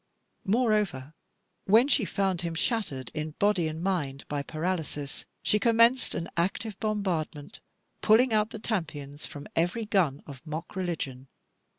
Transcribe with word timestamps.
Moreover, 0.47 1.13
when 1.65 1.87
she 1.87 2.05
found 2.05 2.41
him 2.41 2.55
shattered 2.55 3.11
in 3.13 3.35
body 3.37 3.67
and 3.67 3.83
mind 3.83 4.25
by 4.27 4.41
paralysis, 4.41 5.27
she 5.43 5.59
commenced 5.59 6.15
an 6.15 6.27
active 6.35 6.75
bombardment, 6.79 7.59
pulling 8.01 8.33
out 8.33 8.49
the 8.49 8.57
tompions 8.57 9.27
from 9.27 9.45
every 9.55 9.85
gun 9.85 10.23
of 10.25 10.41
mock 10.43 10.75
religion. 10.75 11.27